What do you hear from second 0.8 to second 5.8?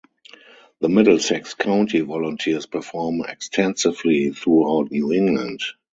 Middlesex County Volunteers perform extensively throughout New England.